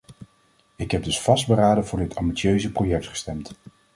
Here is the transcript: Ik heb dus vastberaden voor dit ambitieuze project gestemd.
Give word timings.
Ik 0.75 0.91
heb 0.91 1.03
dus 1.03 1.21
vastberaden 1.21 1.85
voor 1.85 1.99
dit 1.99 2.15
ambitieuze 2.15 2.71
project 2.71 3.07
gestemd. 3.07 3.51